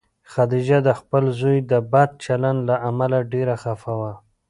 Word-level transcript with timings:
خدیجه 0.31 0.77
د 0.87 0.89
خپل 0.99 1.23
زوی 1.39 1.57
د 1.71 1.73
بد 1.91 2.09
چلند 2.25 2.59
له 2.69 2.75
امله 2.89 3.17
ډېره 3.33 3.55
خفه 3.63 3.93
وه. 3.99 4.13